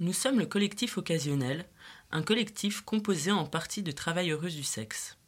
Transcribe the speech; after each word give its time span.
Nous 0.00 0.14
sommes 0.14 0.38
le 0.38 0.46
collectif 0.46 0.96
occasionnel, 0.96 1.66
un 2.10 2.22
collectif 2.22 2.80
composé 2.80 3.32
en 3.32 3.44
partie 3.44 3.82
de 3.82 3.92
travailleuses 3.92 4.56
du 4.56 4.62
sexe. 4.62 5.18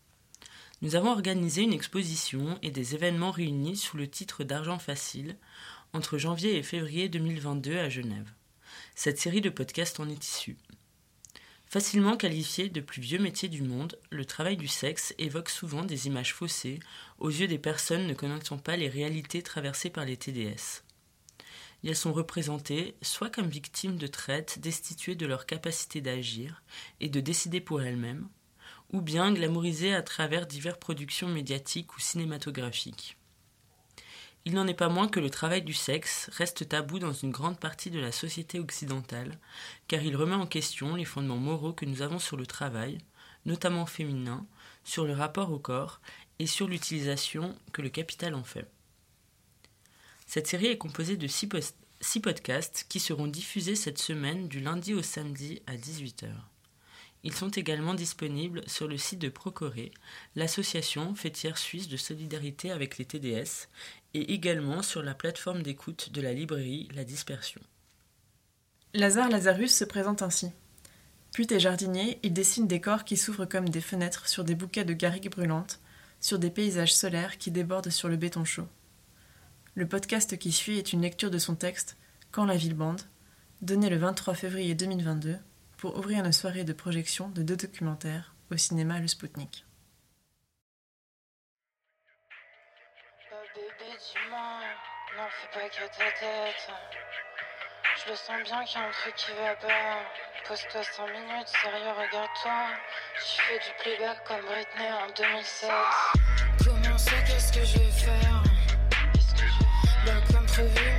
Nous 0.81 0.97
avons 0.97 1.11
organisé 1.11 1.61
une 1.61 1.75
exposition 1.75 2.59
et 2.63 2.71
des 2.71 2.95
événements 2.95 3.33
réunis 3.33 3.77
sous 3.77 3.99
le 3.99 4.09
titre 4.09 4.45
d'Argent 4.45 4.79
Facile 4.79 5.37
entre 5.93 6.17
janvier 6.17 6.57
et 6.57 6.63
février 6.63 7.11
2022 7.11 7.77
à 7.77 7.91
Genève. 7.91 8.33
Cette 8.95 9.19
série 9.19 9.43
de 9.43 9.51
podcasts 9.51 10.01
en 10.01 10.09
est 10.09 10.27
issue. 10.27 10.57
Facilement 11.67 12.17
qualifié 12.17 12.71
de 12.71 12.81
plus 12.81 13.03
vieux 13.03 13.19
métier 13.19 13.51
du 13.51 13.61
monde, 13.61 13.99
le 14.09 14.25
travail 14.25 14.57
du 14.57 14.69
sexe 14.69 15.15
évoque 15.19 15.51
souvent 15.51 15.85
des 15.85 16.07
images 16.07 16.33
faussées 16.33 16.81
aux 17.19 17.29
yeux 17.29 17.47
des 17.47 17.59
personnes 17.59 18.07
ne 18.07 18.15
connaissant 18.15 18.57
pas 18.57 18.77
les 18.77 18.89
réalités 18.89 19.43
traversées 19.43 19.91
par 19.91 20.07
les 20.07 20.17
TDS. 20.17 20.83
Elles 21.85 21.97
sont 21.97 22.13
représentées 22.13 22.95
soit 23.03 23.31
comme 23.31 23.49
victimes 23.49 23.97
de 23.97 24.07
traite 24.07 24.59
destituées 24.61 25.17
de 25.17 25.27
leur 25.27 25.47
capacité 25.47 26.01
d'agir 26.01 26.63
et 27.01 27.09
de 27.09 27.21
décider 27.21 27.61
pour 27.61 27.83
elles-mêmes, 27.83 28.29
ou 28.93 29.01
bien 29.01 29.33
glamourisées 29.33 29.95
à 29.95 30.03
travers 30.03 30.47
diverses 30.47 30.79
productions 30.79 31.29
médiatiques 31.29 31.97
ou 31.97 32.01
cinématographiques. 32.01 33.17
Il 34.45 34.55
n'en 34.55 34.67
est 34.67 34.75
pas 34.75 34.89
moins 34.89 35.09
que 35.09 35.21
le 35.21 35.31
travail 35.31 35.63
du 35.63 35.73
sexe 35.73 36.29
reste 36.33 36.69
tabou 36.69 36.99
dans 36.99 37.13
une 37.13 37.31
grande 37.31 37.61
partie 37.61 37.91
de 37.91 38.01
la 38.01 38.11
société 38.11 38.59
occidentale, 38.59 39.39
car 39.87 40.03
il 40.03 40.17
remet 40.17 40.35
en 40.35 40.47
question 40.47 40.97
les 40.97 41.05
fondements 41.05 41.37
moraux 41.37 41.73
que 41.73 41.85
nous 41.85 42.03
avons 42.03 42.19
sur 42.19 42.37
le 42.37 42.47
travail, 42.47 42.99
notamment 43.45 43.87
féminin, 43.87 44.47
sur 44.83 45.05
le 45.05 45.15
rapport 45.15 45.53
au 45.53 45.61
corps 45.61 46.01
et 46.41 46.47
sur 46.47 46.67
l'utilisation 46.67 47.57
que 47.73 47.83
le 47.83 47.89
capital 47.89 48.35
en 48.35 48.43
fait. 48.43 48.69
Cette 50.35 50.47
série 50.47 50.69
est 50.69 50.79
composée 50.79 51.19
de 51.19 51.27
six, 51.27 51.47
podcasts 52.23 52.87
qui 52.89 53.01
seront 53.01 53.27
diffusés 53.27 53.75
cette 53.75 53.99
semaine 53.99 54.49
du 54.49 54.61
lundi 54.61 54.95
au 54.95 55.03
samedi 55.03 55.61
à 55.67 55.77
18h. 55.77 56.31
Ils 57.23 57.35
sont 57.35 57.51
également 57.51 57.93
disponibles 57.93 58.63
sur 58.67 58.89
le 58.89 58.97
site 58.97 59.19
de 59.19 59.29
Procoré, 59.29 59.93
l'association 60.35 61.15
fêtière 61.15 61.59
suisse 61.59 61.87
de 61.87 61.99
solidarité 61.99 62.71
avec 62.71 62.97
les 62.97 63.05
TDS, 63.05 63.69
et 64.15 64.33
également 64.33 64.81
sur 64.81 65.03
la 65.03 65.13
plateforme 65.13 65.63
d'écoute 65.63 66.13
de 66.13 66.23
la 66.23 66.33
librairie 66.33 66.89
La 66.95 67.05
Dispersion. 67.05 67.61
Lazare 68.95 69.29
Lazarus 69.29 69.75
se 69.75 69.85
présente 69.85 70.23
ainsi. 70.23 70.51
Pute 71.35 71.53
et 71.53 71.61
jardinier, 71.61 72.19
il 72.23 72.33
dessine 72.33 72.67
des 72.67 72.81
corps 72.81 73.05
qui 73.05 73.19
s'ouvrent 73.19 73.45
comme 73.45 73.69
des 73.69 73.83
fenêtres 73.83 74.27
sur 74.27 74.45
des 74.45 74.55
bouquets 74.55 74.87
de 74.87 74.95
garrigues 74.95 75.31
brûlantes, 75.31 75.79
sur 76.23 76.39
des 76.39 76.51
paysages 76.51 76.95
solaires 76.95 77.37
qui 77.37 77.51
débordent 77.51 77.91
sur 77.91 78.09
le 78.09 78.17
béton 78.17 78.47
chaud. 78.47 78.69
Le 79.75 79.89
podcast 79.89 80.37
qui 80.37 80.53
suit 80.53 80.77
est 80.77 80.93
une 80.93 81.01
lecture 81.01 81.31
de 81.31 81.39
son 81.39 81.55
texte 81.55 81.97
Quand 82.31 82.45
la 82.45 82.59
ville 82.59 82.75
bande, 82.75 83.01
donné 83.63 83.89
le 83.89 83.97
23 83.97 84.35
février 84.35 84.75
2022 84.75 85.39
pour 85.79 85.97
ouvrir 85.97 86.23
une 86.23 86.33
soirée 86.33 86.65
de 86.65 86.75
projection 86.75 87.31
de 87.31 87.43
deux 87.43 87.57
documentaires 87.57 88.35
au 88.51 88.59
cinéma 88.59 89.01
Le 89.01 89.09
Spoutnik. 89.09 89.65
non, 95.17 95.25
fais 95.31 95.59
pas 95.59 95.69
ta 95.71 96.11
tête. 96.21 96.71
Je 98.05 98.11
le 98.11 98.17
sens 98.17 98.43
bien 98.45 98.65
qu'il 98.65 98.79
y 98.79 98.85
a 98.85 98.89
un 98.89 98.91
truc 98.91 99.15
qui 99.15 99.31
va 99.33 99.57
pas. 99.57 100.03
Pose-toi 100.49 100.83
5 100.83 101.07
minutes, 101.07 101.49
sérieux, 101.49 101.93
regarde-toi. 101.93 102.67
Je 103.17 103.43
fais 103.43 103.59
du 103.59 103.83
playback 103.83 104.23
comme 104.27 104.43
Britney 104.43 104.93
en 104.93 105.07
2007. 105.17 105.71
Comment 106.63 106.99
c'est, 106.99 107.25
qu'est-ce 107.25 107.53
que 107.53 107.65
je 107.65 107.79
vais 107.79 107.91
faire? 107.91 108.42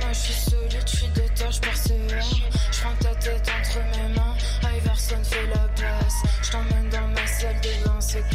Moi 0.00 0.12
je 0.12 0.18
suis 0.18 0.50
solide, 0.50 0.82
je 0.86 0.96
suis 0.96 1.08
déter, 1.08 1.44
je 1.50 1.60
persévère. 1.60 2.24
Je 2.72 2.80
prends 2.80 2.96
ta 3.00 3.14
tête 3.16 3.50
entre 3.60 3.78
mes 3.96 4.14
mains, 4.14 4.34
Iverson 4.78 5.22
fait 5.22 5.46
la 5.46 5.68
place. 5.76 6.22
Je 6.42 6.50
t'emmène 6.50 6.88
dans 6.90 7.08
ma 7.08 7.26
salle 7.26 7.60
de 7.60 7.84
bain, 7.84 8.00
c'est 8.00 8.28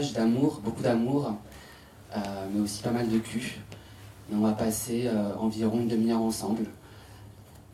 d'amour, 0.00 0.60
beaucoup 0.64 0.82
d'amour, 0.82 1.34
euh, 2.16 2.20
mais 2.52 2.60
aussi 2.60 2.82
pas 2.82 2.90
mal 2.90 3.08
de 3.08 3.18
cul. 3.18 3.60
On 4.32 4.38
va 4.38 4.52
passer 4.52 5.06
euh, 5.06 5.36
environ 5.36 5.80
une 5.80 5.88
demi-heure 5.88 6.20
ensemble. 6.20 6.66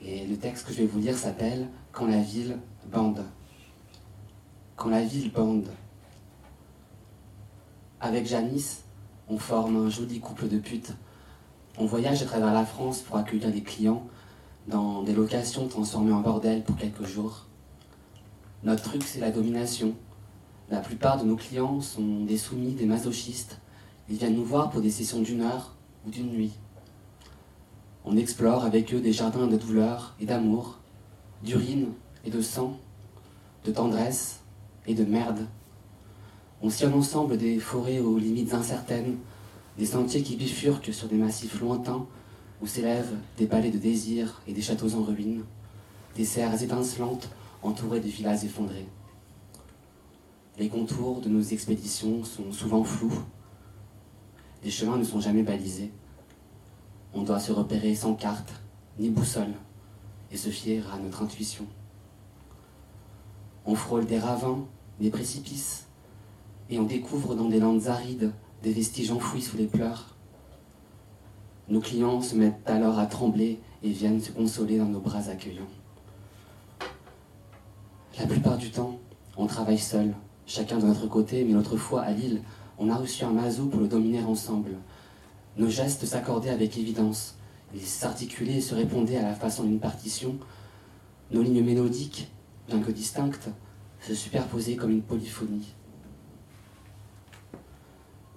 Et 0.02 0.26
le 0.26 0.36
texte 0.36 0.66
que 0.66 0.72
je 0.72 0.78
vais 0.78 0.86
vous 0.86 0.98
lire 0.98 1.16
s'appelle 1.16 1.68
Quand 1.92 2.06
la 2.06 2.20
ville 2.20 2.58
bande. 2.92 3.24
Quand 4.76 4.90
la 4.90 5.02
ville 5.02 5.32
bande. 5.32 5.68
Avec 8.00 8.26
Janice, 8.26 8.82
on 9.28 9.38
forme 9.38 9.86
un 9.86 9.90
joli 9.90 10.20
couple 10.20 10.48
de 10.48 10.58
putes. 10.58 10.92
On 11.78 11.86
voyage 11.86 12.22
à 12.22 12.26
travers 12.26 12.52
la 12.52 12.66
France 12.66 13.00
pour 13.00 13.16
accueillir 13.16 13.50
des 13.50 13.62
clients 13.62 14.06
dans 14.68 15.02
des 15.02 15.14
locations 15.14 15.68
transformées 15.68 16.12
en 16.12 16.20
bordel 16.20 16.62
pour 16.64 16.76
quelques 16.76 17.06
jours. 17.06 17.46
Notre 18.62 18.82
truc, 18.82 19.02
c'est 19.04 19.20
la 19.20 19.30
domination. 19.30 19.94
La 20.70 20.78
plupart 20.78 21.20
de 21.20 21.26
nos 21.26 21.34
clients 21.34 21.80
sont 21.80 22.24
des 22.24 22.36
soumis, 22.36 22.74
des 22.74 22.86
masochistes. 22.86 23.58
Ils 24.08 24.16
viennent 24.16 24.36
nous 24.36 24.44
voir 24.44 24.70
pour 24.70 24.80
des 24.80 24.92
sessions 24.92 25.20
d'une 25.20 25.40
heure 25.40 25.74
ou 26.06 26.10
d'une 26.10 26.30
nuit. 26.30 26.52
On 28.04 28.16
explore 28.16 28.64
avec 28.64 28.94
eux 28.94 29.00
des 29.00 29.12
jardins 29.12 29.48
de 29.48 29.56
douleur 29.56 30.14
et 30.20 30.26
d'amour, 30.26 30.78
d'urine 31.42 31.88
et 32.24 32.30
de 32.30 32.40
sang, 32.40 32.78
de 33.64 33.72
tendresse 33.72 34.42
et 34.86 34.94
de 34.94 35.04
merde. 35.04 35.48
On 36.62 36.70
sillonne 36.70 36.94
ensemble 36.94 37.36
des 37.36 37.58
forêts 37.58 37.98
aux 37.98 38.18
limites 38.18 38.54
incertaines, 38.54 39.16
des 39.76 39.86
sentiers 39.86 40.22
qui 40.22 40.36
bifurquent 40.36 40.94
sur 40.94 41.08
des 41.08 41.16
massifs 41.16 41.60
lointains 41.60 42.06
où 42.62 42.68
s'élèvent 42.68 43.16
des 43.38 43.48
palais 43.48 43.72
de 43.72 43.78
désir 43.78 44.40
et 44.46 44.52
des 44.52 44.62
châteaux 44.62 44.94
en 44.94 45.02
ruine, 45.02 45.42
des 46.14 46.24
serres 46.24 46.62
étincelantes 46.62 47.28
entourées 47.60 48.00
de 48.00 48.08
villas 48.08 48.44
effondrées. 48.44 48.86
Les 50.60 50.68
contours 50.68 51.22
de 51.22 51.30
nos 51.30 51.40
expéditions 51.40 52.22
sont 52.22 52.52
souvent 52.52 52.84
flous. 52.84 53.22
Les 54.62 54.70
chemins 54.70 54.98
ne 54.98 55.04
sont 55.04 55.18
jamais 55.18 55.42
balisés. 55.42 55.90
On 57.14 57.22
doit 57.22 57.40
se 57.40 57.50
repérer 57.50 57.94
sans 57.94 58.12
carte, 58.12 58.52
ni 58.98 59.08
boussole, 59.08 59.54
et 60.30 60.36
se 60.36 60.50
fier 60.50 60.84
à 60.92 60.98
notre 60.98 61.22
intuition. 61.22 61.64
On 63.64 63.74
frôle 63.74 64.04
des 64.04 64.18
ravins, 64.18 64.66
des 65.00 65.08
précipices, 65.08 65.86
et 66.68 66.78
on 66.78 66.84
découvre 66.84 67.34
dans 67.34 67.48
des 67.48 67.58
landes 67.58 67.86
arides 67.86 68.30
des 68.62 68.74
vestiges 68.74 69.12
enfouis 69.12 69.40
sous 69.40 69.56
les 69.56 69.66
pleurs. 69.66 70.14
Nos 71.70 71.80
clients 71.80 72.20
se 72.20 72.34
mettent 72.34 72.68
alors 72.68 72.98
à 72.98 73.06
trembler 73.06 73.60
et 73.82 73.88
viennent 73.88 74.20
se 74.20 74.30
consoler 74.30 74.76
dans 74.76 74.84
nos 74.84 75.00
bras 75.00 75.30
accueillants. 75.30 75.72
La 78.18 78.26
plupart 78.26 78.58
du 78.58 78.70
temps, 78.70 78.98
on 79.38 79.46
travaille 79.46 79.78
seul, 79.78 80.14
chacun 80.50 80.78
de 80.78 80.86
notre 80.86 81.06
côté, 81.06 81.44
mais 81.44 81.52
l'autre 81.52 81.76
fois 81.76 82.02
à 82.02 82.10
Lille, 82.10 82.42
On 82.82 82.88
a 82.88 82.96
reçu 82.96 83.24
un 83.24 83.30
mazo 83.30 83.66
pour 83.66 83.80
le 83.80 83.88
dominer 83.88 84.22
ensemble. 84.22 84.70
Nos 85.58 85.68
gestes 85.68 86.06
s'accordaient 86.06 86.48
avec 86.48 86.78
évidence. 86.78 87.36
Ils 87.74 87.82
s'articulaient 87.82 88.56
et 88.56 88.60
se 88.62 88.74
répondaient 88.74 89.18
à 89.18 89.22
la 89.22 89.34
façon 89.34 89.64
d'une 89.64 89.78
partition. 89.78 90.36
Nos 91.30 91.42
lignes 91.42 91.62
mélodiques, 91.62 92.32
bien 92.68 92.80
que 92.80 92.90
distinctes, 92.90 93.50
se 94.00 94.14
superposaient 94.14 94.76
comme 94.76 94.92
une 94.92 95.02
polyphonie. 95.02 95.74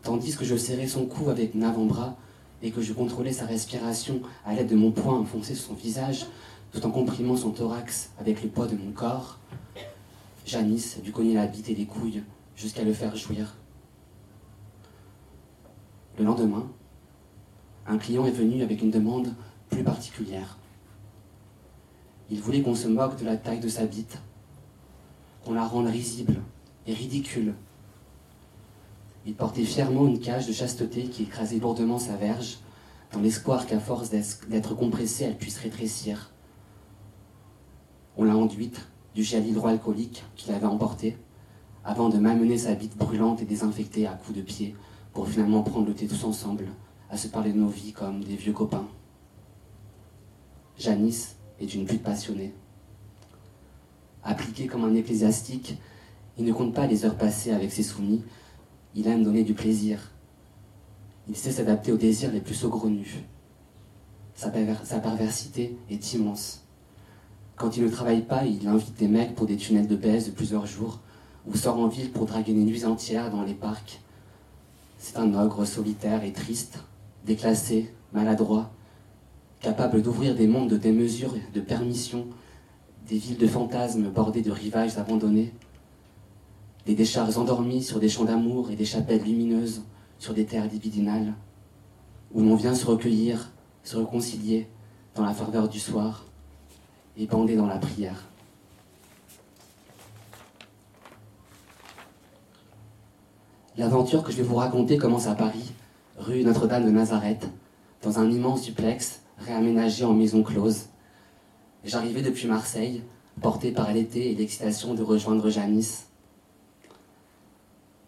Tandis 0.02 0.36
que 0.36 0.44
je 0.44 0.58
serrais 0.58 0.88
son 0.88 1.06
cou 1.06 1.30
avec 1.30 1.56
mon 1.56 1.66
avant-bras 1.66 2.18
et 2.62 2.72
que 2.72 2.82
je 2.82 2.92
contrôlais 2.92 3.32
sa 3.32 3.46
respiration 3.46 4.22
à 4.46 4.54
l'aide 4.54 4.68
de 4.68 4.76
mon 4.76 4.92
poing 4.92 5.18
enfoncé 5.18 5.56
sur 5.56 5.68
son 5.68 5.74
visage, 5.74 6.26
tout 6.74 6.86
en 6.86 6.92
comprimant 6.92 7.38
son 7.38 7.52
thorax 7.52 8.10
avec 8.20 8.44
le 8.44 8.50
poids 8.50 8.68
de 8.68 8.76
mon 8.76 8.92
corps, 8.92 9.40
Janice 10.46 11.00
dut 11.02 11.12
cogner 11.12 11.36
la 11.36 11.48
bite 11.48 11.70
et 11.70 11.76
les 11.76 11.86
couilles 11.86 12.24
jusqu'à 12.56 12.84
le 12.84 12.94
faire 12.94 13.16
jouir. 13.16 13.56
Le 16.18 16.26
lendemain, 16.26 16.70
un 17.88 17.98
client 17.98 18.26
est 18.26 18.32
venu 18.32 18.62
avec 18.62 18.82
une 18.82 18.92
demande 18.92 19.34
plus 19.70 19.84
particulière. 19.84 20.58
Il 22.30 22.42
voulait 22.42 22.62
qu'on 22.62 22.76
se 22.76 22.88
moque 22.88 23.20
de 23.20 23.26
la 23.26 23.38
taille 23.38 23.60
de 23.60 23.70
sa 23.70 23.86
bite, 23.86 24.20
qu'on 25.44 25.54
la 25.54 25.66
rende 25.66 25.88
risible 25.88 26.42
et 26.88 26.94
ridicule. 26.94 27.54
Il 29.26 29.36
portait 29.36 29.64
fièrement 29.64 30.08
une 30.08 30.20
cage 30.20 30.48
de 30.48 30.54
chasteté 30.54 31.06
qui 31.06 31.24
écrasait 31.24 31.60
lourdement 31.60 32.00
sa 32.00 32.16
verge, 32.16 32.60
dans 33.14 33.22
l'espoir 33.22 33.66
qu'à 33.66 33.80
force 33.80 34.10
d'être 34.10 34.76
compressée, 34.76 35.24
elle 35.26 35.38
puisse 35.38 35.60
rétrécir. 35.60 36.32
On 38.18 38.24
l'a 38.24 38.36
enduite 38.36 38.88
du 39.16 39.24
gel 39.24 39.48
hydroalcoolique 39.48 40.24
qu'il 40.36 40.54
avait 40.54 40.66
emporté, 40.66 41.18
avant 41.84 42.10
de 42.10 42.18
m'amener 42.18 42.58
sa 42.58 42.74
bite 42.76 42.98
brûlante 42.98 43.42
et 43.42 43.46
désinfectée 43.46 44.08
à 44.08 44.14
coups 44.14 44.38
de 44.38 44.42
pied, 44.42 44.76
pour 45.14 45.28
finalement 45.28 45.64
prendre 45.64 45.88
le 45.88 45.94
thé 45.94 46.08
tous 46.08 46.24
ensemble, 46.24 46.68
à 47.10 47.18
se 47.18 47.28
parler 47.28 47.54
de 47.54 47.60
nos 47.60 47.68
vies 47.68 47.94
comme 47.94 48.24
des 48.24 48.36
vieux 48.36 48.54
copains. 48.54 48.88
Janice 50.78 51.36
est 51.60 51.76
une 51.76 51.86
pute 51.86 52.02
passionnée. 52.02 52.54
Appliqué 54.24 54.68
comme 54.68 54.86
un 54.86 54.96
ecclésiastique, 54.96 55.78
il 56.38 56.46
ne 56.46 56.54
compte 56.54 56.74
pas 56.74 56.88
les 56.88 57.06
heures 57.06 57.18
passées 57.18 57.52
avec 57.52 57.72
ses 57.72 57.84
soumis, 57.84 58.24
il 58.96 59.08
aime 59.08 59.24
donner 59.24 59.44
du 59.44 59.54
plaisir. 59.54 60.12
Il 61.28 61.36
sait 61.36 61.52
s'adapter 61.52 61.92
aux 61.92 61.98
désirs 61.98 62.32
les 62.32 62.42
plus 62.42 62.56
saugrenus. 62.56 63.16
Sa, 64.36 64.52
sa 64.84 65.00
perversité 65.00 65.78
est 65.90 66.14
immense. 66.14 66.63
Quand 67.56 67.78
il 67.78 67.84
ne 67.84 67.90
travaille 67.90 68.24
pas, 68.24 68.46
il 68.46 68.68
invite 68.68 68.98
des 68.98 69.08
mecs 69.08 69.36
pour 69.36 69.46
des 69.46 69.58
tunnels 69.58 69.88
de 69.88 69.96
baisse 69.96 70.26
de 70.26 70.32
plusieurs 70.32 70.66
jours, 70.66 71.00
ou 71.46 71.56
sort 71.56 71.78
en 71.78 71.88
ville 71.88 72.12
pour 72.12 72.26
draguer 72.26 72.54
des 72.54 72.64
nuits 72.64 72.86
entières 72.86 73.30
dans 73.30 73.44
les 73.44 73.54
parcs. 73.54 74.00
C'est 74.98 75.18
un 75.18 75.34
ogre 75.36 75.66
solitaire 75.66 76.24
et 76.24 76.32
triste, 76.32 76.80
déclassé, 77.26 77.94
maladroit, 78.12 78.72
capable 79.60 80.02
d'ouvrir 80.02 80.36
des 80.36 80.48
mondes 80.48 80.70
de 80.70 80.78
démesure, 80.78 81.36
de 81.54 81.62
permission, 81.62 82.26
des 83.08 83.18
villes 83.18 83.38
de 83.38 83.48
fantasmes 83.48 84.10
bordées 84.10 84.42
de 84.42 84.52
rivages 84.52 84.98
abandonnés, 84.98 85.54
des 86.86 86.96
décharges 86.96 87.38
endormies 87.38 87.84
sur 87.84 88.00
des 88.00 88.10
champs 88.10 88.26
d'amour 88.26 88.72
et 88.72 88.76
des 88.76 88.86
chapelles 88.86 89.24
lumineuses 89.24 89.84
sur 90.18 90.34
des 90.34 90.46
terres 90.46 90.68
libidinales, 90.68 91.34
où 92.34 92.42
l'on 92.42 92.56
vient 92.56 92.74
se 92.74 92.86
recueillir, 92.86 93.52
se 93.84 93.98
réconcilier 93.98 94.68
dans 95.16 95.24
la 95.24 95.34
ferveur 95.34 95.70
du 95.70 95.80
soir 95.80 96.26
et 97.18 97.26
bandé 97.26 97.56
dans 97.56 97.68
la 97.68 97.78
prière. 97.78 98.28
L'aventure 103.76 104.24
que 104.24 104.32
je 104.32 104.38
vais 104.38 104.44
vous 104.44 104.56
raconter 104.56 104.98
commence 104.98 105.28
à 105.28 105.34
Paris, 105.34 105.72
rue 106.18 106.44
Notre-Dame 106.44 106.86
de 106.86 106.92
Nazareth, 106.92 107.50
dans 108.04 108.20
un 108.20 108.30
immense 108.30 108.64
duplex 108.64 109.22
réaménagé 109.40 110.06
en 110.06 110.14
maison 110.14 110.44
close. 110.44 110.86
J'arrivais 111.84 112.22
depuis 112.22 112.48
Marseille, 112.48 113.02
porté 113.42 113.72
par 113.72 113.92
l'été 113.92 114.32
et 114.32 114.36
l'excitation 114.36 114.94
de 114.94 115.02
rejoindre 115.02 115.50
Janice. 115.50 116.08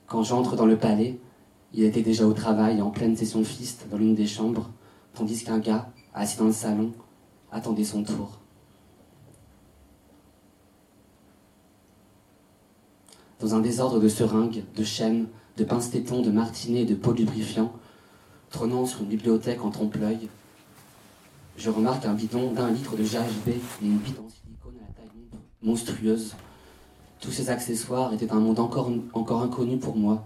Quand 0.08 0.22
j'entre 0.22 0.56
dans 0.56 0.68
le 0.68 0.78
palais, 0.78 1.20
il 1.74 1.84
était 1.84 2.04
déjà 2.04 2.28
au 2.28 2.34
travail 2.34 2.82
en 2.82 2.92
pleine 2.92 3.18
session 3.18 3.44
fiste 3.44 3.88
dans 3.90 3.98
l'une 3.98 4.16
des 4.16 4.28
chambres, 4.28 4.70
tandis 5.14 5.44
qu'un 5.44 5.60
gars, 5.60 5.90
assis 6.14 6.38
dans 6.38 6.46
le 6.46 6.54
salon, 6.54 6.94
attendait 7.52 7.84
son 7.84 8.04
tour. 8.04 8.40
Dans 13.42 13.54
un 13.54 13.60
désordre 13.60 14.00
de 14.00 14.08
seringues, 14.08 14.64
de 14.76 14.84
chaînes, 14.84 15.28
de 15.58 15.66
pince-tétons, 15.66 16.22
de 16.22 16.32
martinets 16.32 16.82
et 16.82 16.86
de 16.86 16.96
pots 16.96 17.12
lubrifiants, 17.12 17.74
trônant 18.50 18.86
sur 18.86 19.02
une 19.02 19.08
bibliothèque 19.08 19.64
en 19.64 19.72
trompe-l'œil, 19.72 20.30
je 21.58 21.70
remarque 21.70 22.06
un 22.06 22.14
bidon 22.14 22.54
d'un 22.54 22.72
litre 22.72 22.96
de 22.96 23.04
GHB 23.04 23.48
et 23.50 23.86
une 23.86 23.98
bite 23.98 24.20
en 24.20 24.30
silicone 24.30 24.76
à 24.78 24.88
la 24.88 24.94
taille 24.94 25.10
monstrueuse. 25.62 26.36
Tous 27.20 27.32
ces 27.32 27.50
accessoires 27.50 28.14
étaient 28.14 28.32
un 28.32 28.40
monde 28.40 28.60
encore, 28.60 29.42
inconnu 29.42 29.78
pour 29.78 29.98
moi. 29.98 30.26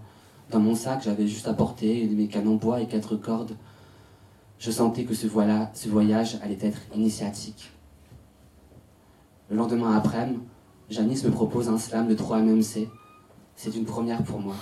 Dans 0.50 0.60
mon 0.60 0.74
sac, 0.74 1.02
j'avais 1.04 1.26
juste 1.26 1.50
porter 1.56 2.06
mes 2.06 2.28
cannes 2.28 2.48
en 2.48 2.54
bois 2.54 2.80
et 2.80 2.86
quatre 2.86 3.16
cordes. 3.16 3.56
Je 4.58 4.70
sentais 4.70 5.04
que 5.04 5.14
ce, 5.14 5.28
ce 5.28 5.88
voyage 5.88 6.38
allait 6.42 6.58
être 6.60 6.78
initiatique. 6.94 7.70
Le 9.48 9.56
lendemain 9.56 9.96
après-midi, 9.96 10.40
Janice 10.90 11.24
me 11.24 11.30
propose 11.30 11.68
un 11.68 11.78
slam 11.78 12.08
de 12.08 12.14
3 12.14 12.40
MMC. 12.40 12.88
C'est 13.62 13.76
une 13.76 13.84
première 13.84 14.22
pour 14.22 14.40
moi. 14.40 14.54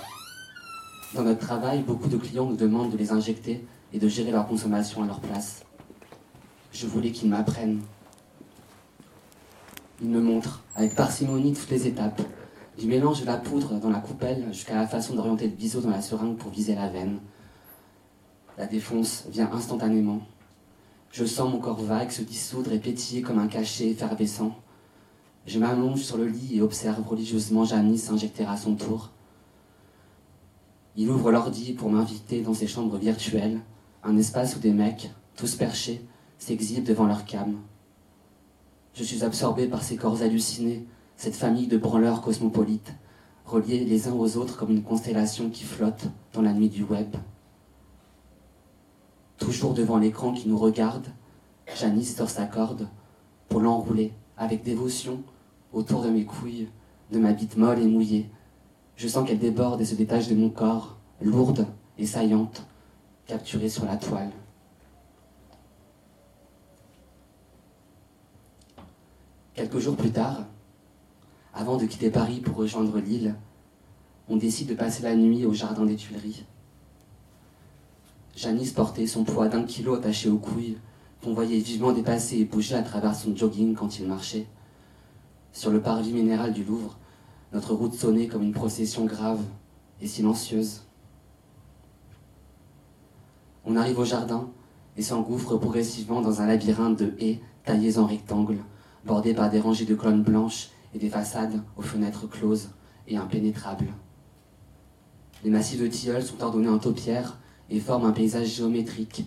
Dans 1.15 1.23
notre 1.23 1.39
travail, 1.39 1.83
beaucoup 1.83 2.09
de 2.09 2.17
clients 2.17 2.47
nous 2.47 2.57
demandent 2.57 2.91
de 2.91 2.97
les 2.97 3.13
injecter 3.13 3.65
et 3.93 3.97
de 3.97 4.09
gérer 4.09 4.31
leur 4.31 4.45
consommation 4.45 5.01
à 5.01 5.07
leur 5.07 5.21
place. 5.21 5.63
Je 6.73 6.85
voulais 6.85 7.11
qu'ils 7.11 7.29
m'apprennent. 7.29 7.79
Ils 10.01 10.09
me 10.09 10.19
montrent, 10.19 10.63
avec 10.75 10.95
parcimonie, 10.95 11.53
toutes 11.53 11.69
les 11.69 11.87
étapes, 11.87 12.21
du 12.77 12.87
mélange 12.87 13.23
la 13.23 13.37
poudre 13.37 13.79
dans 13.79 13.89
la 13.89 14.01
coupelle 14.01 14.47
jusqu'à 14.51 14.75
la 14.75 14.85
façon 14.85 15.15
d'orienter 15.15 15.47
le 15.47 15.55
biseau 15.55 15.79
dans 15.79 15.91
la 15.91 16.01
seringue 16.01 16.35
pour 16.35 16.51
viser 16.51 16.75
la 16.75 16.89
veine. 16.89 17.19
La 18.57 18.65
défonce 18.65 19.27
vient 19.29 19.49
instantanément. 19.53 20.19
Je 21.13 21.23
sens 21.23 21.49
mon 21.49 21.59
corps 21.59 21.81
vague 21.81 22.11
se 22.11 22.21
dissoudre 22.21 22.73
et 22.73 22.79
pétiller 22.79 23.21
comme 23.21 23.39
un 23.39 23.47
cachet 23.47 23.91
effervescent. 23.91 24.59
Je 25.49 25.57
m'allonge 25.57 26.03
sur 26.03 26.17
le 26.17 26.27
lit 26.27 26.57
et 26.57 26.61
observe 26.61 27.03
religieusement 27.07 27.65
Janice 27.65 28.03
s'injecter 28.03 28.45
à 28.45 28.55
son 28.55 28.75
tour. 28.75 29.09
Il 30.95 31.09
ouvre 31.09 31.31
l'ordi 31.31 31.73
pour 31.73 31.89
m'inviter 31.89 32.43
dans 32.43 32.53
ses 32.53 32.67
chambres 32.67 32.97
virtuelles, 32.97 33.59
un 34.03 34.15
espace 34.15 34.55
où 34.55 34.59
des 34.59 34.73
mecs, 34.73 35.09
tous 35.35 35.55
perchés, 35.55 36.05
s'exhibent 36.37 36.83
devant 36.85 37.07
leur 37.07 37.25
cam. 37.25 37.57
Je 38.93 39.03
suis 39.03 39.23
absorbé 39.23 39.65
par 39.65 39.81
ces 39.81 39.95
corps 39.95 40.21
hallucinés, 40.21 40.85
cette 41.17 41.35
famille 41.35 41.65
de 41.65 41.79
branleurs 41.79 42.21
cosmopolites, 42.21 42.93
reliés 43.43 43.85
les 43.85 44.07
uns 44.07 44.13
aux 44.13 44.37
autres 44.37 44.55
comme 44.55 44.69
une 44.69 44.83
constellation 44.83 45.49
qui 45.49 45.63
flotte 45.63 46.09
dans 46.31 46.43
la 46.43 46.53
nuit 46.53 46.69
du 46.69 46.83
web. 46.83 47.15
Toujours 49.39 49.73
devant 49.73 49.97
l'écran 49.97 50.31
qui 50.31 50.47
nous 50.47 50.59
regarde, 50.59 51.07
Janice 51.75 52.15
sort 52.15 52.29
sa 52.29 52.45
corde 52.45 52.87
pour 53.47 53.61
l'enrouler 53.61 54.13
avec 54.37 54.61
dévotion 54.61 55.23
autour 55.73 56.03
de 56.03 56.09
mes 56.09 56.25
couilles, 56.25 56.69
de 57.11 57.19
ma 57.19 57.33
bite 57.33 57.57
molle 57.57 57.79
et 57.79 57.87
mouillée. 57.87 58.29
Je 58.95 59.07
sens 59.07 59.27
qu'elle 59.27 59.39
déborde 59.39 59.81
et 59.81 59.85
se 59.85 59.95
détache 59.95 60.27
de 60.27 60.35
mon 60.35 60.49
corps, 60.49 60.97
lourde 61.21 61.65
et 61.97 62.05
saillante, 62.05 62.65
capturée 63.25 63.69
sur 63.69 63.85
la 63.85 63.97
toile. 63.97 64.31
Quelques 69.53 69.79
jours 69.79 69.97
plus 69.97 70.11
tard, 70.11 70.45
avant 71.53 71.77
de 71.77 71.85
quitter 71.85 72.09
Paris 72.09 72.39
pour 72.39 72.55
rejoindre 72.55 72.97
l'île, 72.99 73.35
on 74.29 74.37
décide 74.37 74.69
de 74.69 74.75
passer 74.75 75.03
la 75.03 75.15
nuit 75.15 75.45
au 75.45 75.53
jardin 75.53 75.85
des 75.85 75.95
Tuileries. 75.95 76.45
Janice 78.35 78.71
portait 78.71 79.07
son 79.07 79.23
poids 79.25 79.49
d'un 79.49 79.63
kilo 79.63 79.95
attaché 79.95 80.29
aux 80.29 80.37
couilles, 80.37 80.77
qu'on 81.21 81.33
voyait 81.33 81.59
vivement 81.59 81.91
dépasser 81.91 82.37
et 82.37 82.45
bouger 82.45 82.75
à 82.75 82.83
travers 82.83 83.15
son 83.15 83.35
jogging 83.35 83.75
quand 83.75 83.99
il 83.99 84.07
marchait. 84.07 84.45
Sur 85.51 85.71
le 85.71 85.81
parvis 85.81 86.13
minéral 86.13 86.53
du 86.53 86.63
Louvre, 86.63 86.97
notre 87.53 87.73
route 87.73 87.93
sonnait 87.93 88.27
comme 88.27 88.43
une 88.43 88.53
procession 88.53 89.05
grave 89.05 89.41
et 90.01 90.07
silencieuse. 90.07 90.83
On 93.65 93.75
arrive 93.75 93.99
au 93.99 94.05
jardin 94.05 94.49
et 94.95 95.01
s'engouffre 95.01 95.57
progressivement 95.57 96.21
dans 96.21 96.41
un 96.41 96.45
labyrinthe 96.45 96.99
de 96.99 97.13
haies 97.19 97.39
taillées 97.65 97.97
en 97.97 98.05
rectangles, 98.05 98.59
bordées 99.05 99.33
par 99.33 99.49
des 99.49 99.59
rangées 99.59 99.85
de 99.85 99.95
colonnes 99.95 100.23
blanches 100.23 100.69
et 100.93 100.99
des 100.99 101.09
façades 101.09 101.61
aux 101.77 101.81
fenêtres 101.81 102.27
closes 102.27 102.69
et 103.07 103.17
impénétrables. 103.17 103.93
Les 105.43 105.49
massifs 105.49 105.81
de 105.81 105.87
tilleuls 105.87 106.23
sont 106.23 106.41
ordonnés 106.43 106.69
en 106.69 106.79
taupières 106.79 107.37
et 107.69 107.79
forment 107.79 108.05
un 108.05 108.11
paysage 108.11 108.47
géométrique, 108.47 109.25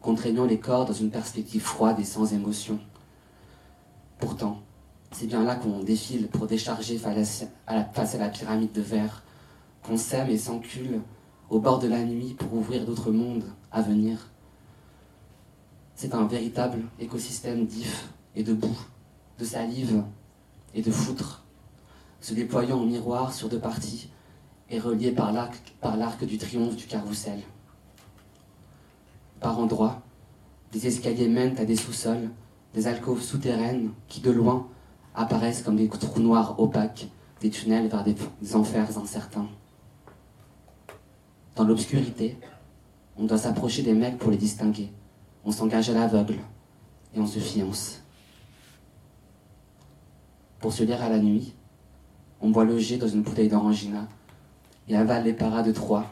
contraignant 0.00 0.44
les 0.44 0.58
corps 0.58 0.84
dans 0.84 0.92
une 0.92 1.10
perspective 1.10 1.62
froide 1.62 1.98
et 1.98 2.04
sans 2.04 2.32
émotion. 2.32 2.78
Pourtant, 4.18 4.63
c'est 5.14 5.26
bien 5.26 5.44
là 5.44 5.54
qu'on 5.54 5.78
défile 5.78 6.26
pour 6.26 6.48
décharger 6.48 6.98
face 6.98 7.46
à 7.68 8.18
la 8.18 8.28
pyramide 8.28 8.72
de 8.72 8.82
verre, 8.82 9.22
qu'on 9.84 9.96
sème 9.96 10.28
et 10.28 10.36
s'encule 10.36 11.00
au 11.50 11.60
bord 11.60 11.78
de 11.78 11.86
la 11.86 12.02
nuit 12.02 12.34
pour 12.34 12.52
ouvrir 12.52 12.84
d'autres 12.84 13.12
mondes 13.12 13.44
à 13.70 13.80
venir. 13.80 14.18
C'est 15.94 16.14
un 16.14 16.26
véritable 16.26 16.82
écosystème 16.98 17.64
d'if 17.64 18.08
et 18.34 18.42
de 18.42 18.54
boue, 18.54 18.78
de 19.38 19.44
salive 19.44 20.02
et 20.74 20.82
de 20.82 20.90
foutre, 20.90 21.44
se 22.20 22.34
déployant 22.34 22.80
en 22.80 22.84
miroir 22.84 23.32
sur 23.32 23.48
deux 23.48 23.60
parties 23.60 24.08
et 24.68 24.80
relié 24.80 25.12
par 25.12 25.32
l'arc 25.32 26.24
du 26.24 26.38
triomphe 26.38 26.74
du 26.74 26.86
carrousel. 26.86 27.40
Par 29.38 29.60
endroits, 29.60 30.02
des 30.72 30.88
escaliers 30.88 31.28
mènent 31.28 31.56
à 31.58 31.64
des 31.64 31.76
sous-sols, 31.76 32.30
des 32.72 32.88
alcôves 32.88 33.22
souterraines 33.22 33.92
qui, 34.08 34.20
de 34.20 34.32
loin, 34.32 34.66
apparaissent 35.14 35.62
comme 35.62 35.76
des 35.76 35.88
trous 35.88 36.20
noirs 36.20 36.58
opaques, 36.58 37.08
des 37.40 37.50
tunnels 37.50 37.88
vers 37.88 38.04
des, 38.04 38.16
enfers 38.54 38.98
incertains. 38.98 39.48
Dans 41.56 41.64
l'obscurité, 41.64 42.36
on 43.16 43.24
doit 43.24 43.38
s'approcher 43.38 43.82
des 43.82 43.94
mecs 43.94 44.18
pour 44.18 44.30
les 44.30 44.36
distinguer. 44.36 44.90
On 45.44 45.52
s'engage 45.52 45.90
à 45.90 45.94
l'aveugle 45.94 46.38
et 47.14 47.20
on 47.20 47.26
se 47.26 47.38
fiance. 47.38 48.02
Pour 50.58 50.72
se 50.72 50.82
lire 50.82 51.02
à 51.02 51.08
la 51.08 51.18
nuit, 51.18 51.54
on 52.40 52.50
boit 52.50 52.64
le 52.64 52.78
jet 52.78 52.96
dans 52.96 53.08
une 53.08 53.22
bouteille 53.22 53.48
d'orangina 53.48 54.08
et 54.88 54.96
avale 54.96 55.24
les 55.24 55.32
paras 55.32 55.62
de 55.62 55.72
Troie 55.72 56.06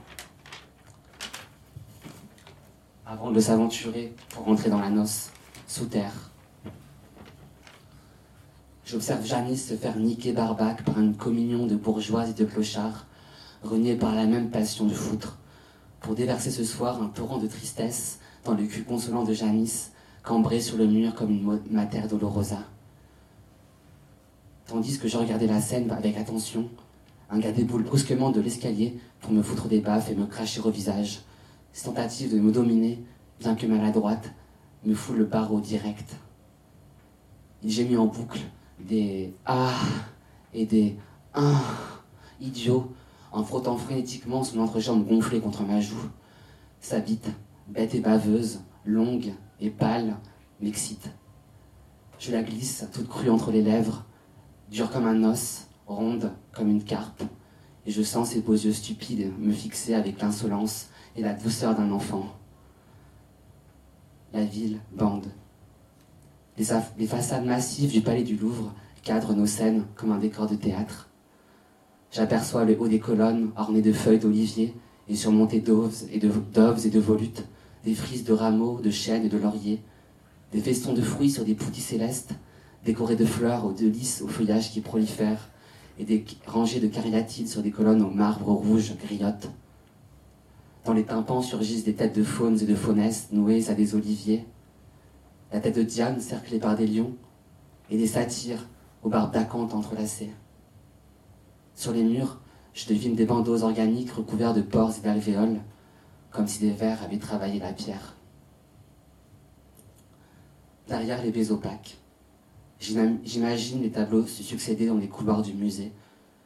avant 3.04 3.30
de 3.30 3.40
s'aventurer 3.40 4.14
pour 4.30 4.44
rentrer 4.44 4.70
dans 4.70 4.80
la 4.80 4.88
noce, 4.88 5.30
sous 5.66 5.86
terre. 5.86 6.31
J'observe 8.84 9.24
Janice 9.24 9.68
se 9.68 9.74
faire 9.74 9.96
niquer 9.96 10.32
barbac 10.32 10.82
par 10.82 10.98
une 10.98 11.14
communion 11.14 11.66
de 11.66 11.76
bourgeois 11.76 12.26
et 12.26 12.32
de 12.32 12.44
clochards, 12.44 13.06
reniés 13.62 13.94
par 13.94 14.14
la 14.14 14.26
même 14.26 14.50
passion 14.50 14.86
de 14.86 14.92
foutre, 14.92 15.38
pour 16.00 16.16
déverser 16.16 16.50
ce 16.50 16.64
soir 16.64 17.00
un 17.00 17.06
torrent 17.06 17.38
de 17.38 17.46
tristesse 17.46 18.18
dans 18.44 18.54
le 18.54 18.64
cul 18.64 18.82
consolant 18.82 19.22
de 19.22 19.32
Janice, 19.32 19.92
cambré 20.24 20.60
sur 20.60 20.76
le 20.76 20.86
mur 20.86 21.14
comme 21.14 21.30
une 21.30 21.60
mater 21.70 22.08
dolorosa. 22.08 22.58
Tandis 24.66 24.98
que 24.98 25.06
je 25.06 25.16
regardais 25.16 25.46
la 25.46 25.60
scène 25.60 25.90
avec 25.92 26.16
attention, 26.16 26.68
un 27.30 27.38
gars 27.38 27.52
déboule 27.52 27.84
brusquement 27.84 28.30
de 28.30 28.40
l'escalier 28.40 28.98
pour 29.20 29.30
me 29.30 29.42
foutre 29.42 29.68
des 29.68 29.80
baffes 29.80 30.10
et 30.10 30.16
me 30.16 30.26
cracher 30.26 30.60
au 30.60 30.70
visage. 30.70 31.20
Ses 31.72 31.84
tentatives 31.84 32.34
de 32.34 32.40
me 32.40 32.50
dominer, 32.50 33.02
bien 33.38 33.54
que 33.54 33.66
maladroite, 33.66 34.32
me 34.84 34.94
fout 34.94 35.16
le 35.16 35.24
barreau 35.24 35.60
direct. 35.60 36.16
J'ai 37.64 37.84
mis 37.84 37.96
en 37.96 38.06
boucle 38.06 38.40
des 38.86 39.34
ah 39.46 39.74
et 40.52 40.66
des 40.66 40.96
ah 41.34 41.60
idiots 42.40 42.92
en 43.30 43.42
frottant 43.44 43.76
frénétiquement 43.76 44.44
son 44.44 44.60
entrejambe 44.60 45.06
gonflée 45.06 45.40
contre 45.40 45.62
ma 45.62 45.80
joue. 45.80 46.10
Sa 46.80 47.00
bite, 47.00 47.30
bête 47.68 47.94
et 47.94 48.00
baveuse, 48.00 48.60
longue 48.84 49.32
et 49.60 49.70
pâle, 49.70 50.16
m'excite. 50.60 51.10
Je 52.18 52.32
la 52.32 52.42
glisse, 52.42 52.86
toute 52.92 53.08
crue 53.08 53.30
entre 53.30 53.50
les 53.50 53.62
lèvres, 53.62 54.04
dure 54.70 54.90
comme 54.90 55.06
un 55.06 55.24
os, 55.24 55.66
ronde 55.86 56.32
comme 56.52 56.68
une 56.68 56.84
carpe, 56.84 57.22
et 57.86 57.90
je 57.90 58.02
sens 58.02 58.30
ses 58.30 58.40
beaux 58.40 58.52
yeux 58.52 58.72
stupides 58.72 59.32
me 59.38 59.52
fixer 59.52 59.94
avec 59.94 60.20
l'insolence 60.20 60.88
et 61.16 61.22
la 61.22 61.34
douceur 61.34 61.74
d'un 61.74 61.90
enfant. 61.90 62.26
La 64.32 64.44
ville 64.44 64.80
bande. 64.92 65.26
Les, 66.58 67.06
façades 67.06 67.46
massives 67.46 67.90
du 67.90 68.02
palais 68.02 68.24
du 68.24 68.36
Louvre 68.36 68.74
cadrent 69.02 69.32
nos 69.32 69.46
scènes 69.46 69.86
comme 69.96 70.12
un 70.12 70.18
décor 70.18 70.46
de 70.46 70.54
théâtre. 70.54 71.08
J'aperçois 72.10 72.66
le 72.66 72.78
haut 72.78 72.88
des 72.88 72.98
colonnes 72.98 73.52
ornées 73.56 73.80
de 73.80 73.92
feuilles 73.92 74.18
d'olivier 74.18 74.74
et 75.08 75.16
surmontées 75.16 75.60
d'oves 75.60 76.04
et 76.12 76.18
de, 76.18 76.98
volutes, 77.00 77.46
des 77.84 77.94
frises 77.94 78.24
de 78.24 78.34
rameaux, 78.34 78.80
de 78.80 78.90
chênes 78.90 79.24
et 79.24 79.30
de 79.30 79.38
lauriers, 79.38 79.80
des 80.52 80.60
festons 80.60 80.92
de 80.92 81.00
fruits 81.00 81.30
sur 81.30 81.46
des 81.46 81.54
poutis 81.54 81.80
célestes, 81.80 82.34
décorés 82.84 83.16
de 83.16 83.24
fleurs 83.24 83.64
aux 83.64 83.72
de 83.72 83.86
lys 83.86 84.20
au 84.20 84.28
feuillage 84.28 84.72
qui 84.72 84.82
prolifèrent, 84.82 85.48
et 85.98 86.04
des 86.04 86.24
rangées 86.46 86.80
de 86.80 86.88
cariatides 86.88 87.48
sur 87.48 87.62
des 87.62 87.70
colonnes 87.70 88.02
au 88.02 88.10
marbre 88.10 88.52
rouge 88.52 88.92
griottes. 89.02 89.50
Dans 90.84 90.92
les 90.92 91.04
tympans 91.04 91.40
surgissent 91.40 91.84
des 91.84 91.94
têtes 91.94 92.16
de 92.16 92.24
faunes 92.24 92.60
et 92.60 92.66
de 92.66 92.74
faunesses 92.74 93.28
nouées 93.32 93.70
à 93.70 93.74
des 93.74 93.94
oliviers, 93.94 94.44
la 95.52 95.60
tête 95.60 95.76
de 95.76 95.82
Diane 95.82 96.20
cerclée 96.20 96.58
par 96.58 96.76
des 96.76 96.86
lions, 96.86 97.14
et 97.90 97.98
des 97.98 98.06
satyres 98.06 98.66
aux 99.02 99.08
barbes 99.08 99.34
d'acanthe 99.34 99.74
entrelacées. 99.74 100.30
Sur 101.74 101.92
les 101.92 102.04
murs, 102.04 102.40
je 102.72 102.86
devine 102.88 103.14
des 103.14 103.26
bandeaux 103.26 103.62
organiques 103.62 104.12
recouverts 104.12 104.54
de 104.54 104.62
pores 104.62 104.96
et 104.96 105.02
d'alvéoles, 105.02 105.60
comme 106.30 106.46
si 106.46 106.60
des 106.60 106.70
vers 106.70 107.02
avaient 107.02 107.18
travaillé 107.18 107.58
la 107.58 107.72
pierre. 107.72 108.16
Derrière 110.88 111.22
les 111.22 111.30
baies 111.30 111.50
opaques, 111.50 111.98
J'imagine 112.82 113.80
les 113.80 113.92
tableaux 113.92 114.26
se 114.26 114.42
succéder 114.42 114.86
dans 114.86 114.96
les 114.96 115.06
couloirs 115.06 115.42
du 115.42 115.54
musée, 115.54 115.92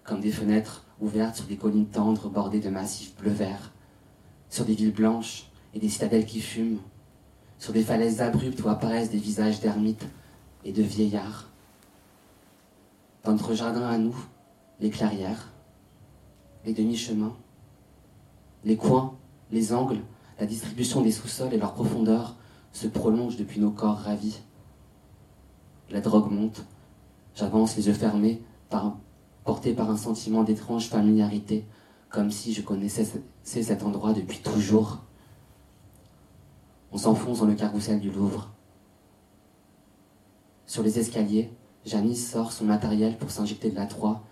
comme 0.04 0.20
des 0.20 0.30
fenêtres 0.30 0.84
ouvertes 1.00 1.36
sur 1.36 1.46
des 1.46 1.56
collines 1.56 1.86
tendres 1.86 2.28
bordées 2.28 2.60
de 2.60 2.68
massifs 2.68 3.16
bleu-vert, 3.16 3.72
sur 4.50 4.66
des 4.66 4.74
villes 4.74 4.92
blanches 4.92 5.50
et 5.72 5.78
des 5.78 5.88
citadelles 5.88 6.26
qui 6.26 6.42
fument, 6.42 6.78
sur 7.58 7.72
des 7.72 7.82
falaises 7.82 8.20
abruptes 8.20 8.62
où 8.62 8.68
apparaissent 8.68 9.10
des 9.10 9.18
visages 9.18 9.60
d'ermites 9.60 10.06
et 10.64 10.72
de 10.72 10.82
vieillards. 10.82 11.48
Dans 13.24 13.32
notre 13.32 13.54
jardin 13.54 13.86
à 13.88 13.98
nous, 13.98 14.16
les 14.80 14.90
clairières, 14.90 15.52
les 16.64 16.74
demi-chemins, 16.74 17.36
les 18.64 18.76
coins, 18.76 19.14
les 19.50 19.72
angles, 19.72 20.00
la 20.38 20.46
distribution 20.46 21.00
des 21.00 21.12
sous-sols 21.12 21.54
et 21.54 21.58
leur 21.58 21.72
profondeur 21.72 22.36
se 22.72 22.86
prolongent 22.86 23.36
depuis 23.36 23.60
nos 23.60 23.70
corps 23.70 23.98
ravis. 23.98 24.40
La 25.90 26.00
drogue 26.00 26.30
monte. 26.30 26.64
J'avance 27.34 27.76
les 27.76 27.86
yeux 27.86 27.94
fermés, 27.94 28.42
porté 29.44 29.72
par 29.72 29.90
un 29.90 29.96
sentiment 29.96 30.42
d'étrange 30.42 30.88
familiarité, 30.88 31.64
comme 32.10 32.30
si 32.30 32.52
je 32.52 32.62
connaissais 32.62 33.06
cet 33.42 33.82
endroit 33.82 34.12
depuis 34.12 34.38
toujours. 34.38 34.98
On 36.96 36.98
s'enfonce 36.98 37.40
dans 37.40 37.44
le 37.44 37.54
carrousel 37.54 38.00
du 38.00 38.10
Louvre. 38.10 38.50
Sur 40.64 40.82
les 40.82 40.98
escaliers, 40.98 41.52
Janice 41.84 42.30
sort 42.30 42.52
son 42.52 42.64
matériel 42.64 43.18
pour 43.18 43.30
s'injecter 43.30 43.68
de 43.68 43.76
la 43.76 43.84
Troie, 43.84 44.22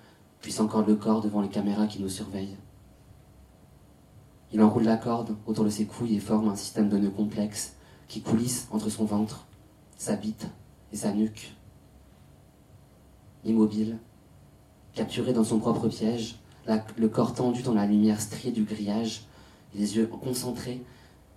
puis 0.41 0.59
encore 0.61 0.87
le 0.87 0.95
corps 0.95 1.21
devant 1.21 1.43
les 1.43 1.51
caméras 1.51 1.87
qui 1.87 2.01
nous 2.01 2.09
surveillent. 2.09 2.57
Il 4.51 4.63
enroule 4.63 4.85
la 4.85 4.97
corde 4.97 5.37
autour 5.45 5.67
de 5.67 5.69
ses 5.69 5.85
couilles 5.85 6.17
et 6.17 6.21
forme 6.21 6.49
un 6.49 6.57
système 6.57 6.89
de 6.89 6.97
nœuds 6.97 7.11
complexes 7.11 7.77
qui 8.09 8.23
coulissent 8.23 8.67
entre 8.71 8.89
son 8.89 9.05
ventre, 9.05 9.45
sa 9.99 10.17
bite 10.17 10.47
et 10.91 10.97
sa 10.97 11.13
nuque. 11.13 11.55
Immobile, 13.45 13.99
capturé 14.95 15.35
dans 15.35 15.45
son 15.45 15.59
propre 15.59 15.89
piège, 15.89 16.37
le 16.97 17.09
corps 17.11 17.35
tendu 17.35 17.61
dans 17.61 17.75
la 17.75 17.85
lumière 17.85 18.23
striée 18.23 18.53
du 18.53 18.65
grillage, 18.65 19.27
les 19.75 19.97
yeux 19.97 20.07
concentrés, 20.07 20.83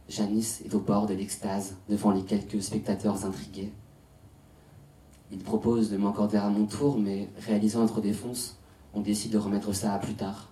Janice 0.09 0.61
est 0.65 0.73
au 0.73 0.79
bord 0.79 1.05
de 1.05 1.13
l'extase 1.13 1.75
devant 1.89 2.11
les 2.11 2.23
quelques 2.23 2.61
spectateurs 2.61 3.25
intrigués. 3.25 3.73
Il 5.31 5.39
propose 5.39 5.89
de 5.89 5.97
m'encorder 5.97 6.37
à 6.37 6.49
mon 6.49 6.65
tour, 6.65 6.97
mais 6.97 7.29
réalisant 7.39 7.81
notre 7.81 7.99
défonce, 7.99 8.57
on 8.93 9.01
décide 9.01 9.31
de 9.31 9.37
remettre 9.37 9.73
ça 9.73 9.93
à 9.93 9.99
plus 9.99 10.13
tard. 10.13 10.49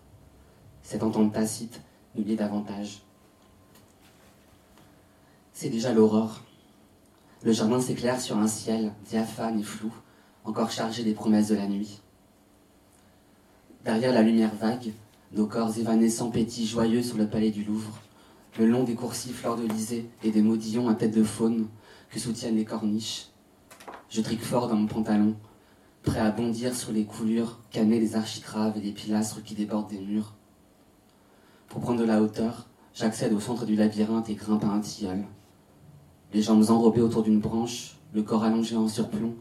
Cette 0.84 1.04
entente 1.04 1.34
tacite 1.34 1.82
nous 2.16 2.24
lie 2.24 2.36
davantage. 2.36 3.02
C'est 5.54 5.70
déjà 5.70 5.94
l'aurore. 5.94 6.42
Le 7.44 7.54
jardin 7.54 7.80
s'éclaire 7.80 8.20
sur 8.20 8.38
un 8.38 8.48
ciel 8.48 8.92
diaphane 9.06 9.60
et 9.60 9.64
flou, 9.64 9.94
encore 10.44 10.72
chargé 10.72 11.04
des 11.04 11.14
promesses 11.14 11.48
de 11.48 11.56
la 11.56 11.68
nuit. 11.68 12.02
Derrière 13.86 14.14
la 14.14 14.22
lumière 14.22 14.54
vague, 14.56 14.92
nos 15.32 15.48
corps 15.48 15.78
évanescents 15.78 16.30
pétillent 16.30 16.68
joyeux 16.68 17.04
sur 17.04 17.18
le 17.18 17.28
palais 17.28 17.52
du 17.52 17.64
Louvre, 17.64 18.02
le 18.58 18.68
long 18.68 18.84
des 18.84 18.96
coursives 18.96 19.36
fleurs 19.36 19.58
de 19.58 19.68
lysée 19.68 20.10
et 20.24 20.32
des 20.32 20.42
modillons 20.42 20.88
à 20.88 20.96
tête 20.96 21.14
de 21.14 21.24
faune 21.24 21.68
que 22.10 22.20
soutiennent 22.20 22.56
les 22.56 22.66
corniches. 22.66 23.28
Je 24.10 24.22
trique 24.22 24.44
fort 24.44 24.70
dans 24.70 24.76
mon 24.76 24.88
pantalon, 24.88 25.36
prêt 26.04 26.20
à 26.20 26.32
bondir 26.32 26.74
sur 26.74 26.94
les 26.94 27.04
coulures 27.04 27.60
cannées 27.70 28.00
des 28.00 28.16
architraves 28.16 28.78
et 28.78 28.82
des 28.82 28.94
pilastres 28.94 29.44
qui 29.44 29.56
débordent 29.56 29.90
des 29.90 30.00
murs. 30.00 30.36
Pour 31.68 31.82
prendre 31.82 32.00
de 32.00 32.06
la 32.06 32.22
hauteur, 32.22 32.68
j'accède 32.94 33.34
au 33.34 33.42
centre 33.42 33.66
du 33.66 33.76
labyrinthe 33.76 34.30
et 34.30 34.36
grimpe 34.36 34.64
à 34.64 34.68
un 34.70 34.80
tilleul. 34.80 35.26
Les 36.34 36.42
jambes 36.42 36.70
enrobées 36.70 37.02
autour 37.02 37.24
d'une 37.24 37.40
branche, 37.40 37.98
le 38.14 38.24
corps 38.24 38.44
allongé 38.44 38.78
en 38.78 38.88
surplomb, 38.88 39.36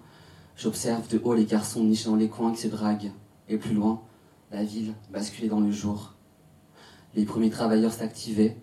j'observe 0.57 1.07
de 1.09 1.21
haut 1.23 1.35
les 1.35 1.45
garçons 1.45 1.85
nichés 1.85 2.09
dans 2.09 2.17
les 2.17 2.29
coins 2.29 2.53
qui 2.53 2.63
se 2.63 2.69
draguent, 2.69 3.13
et 3.49 3.59
plus 3.59 3.75
loin, 3.75 4.03
la 4.51 4.65
ville 4.65 4.95
basculée 5.13 5.49
dans 5.49 5.61
le 5.61 5.71
jour. 5.71 6.15
Les 7.15 7.25
premiers 7.25 7.51
travailleurs 7.51 7.93
s'activaient, 7.93 8.57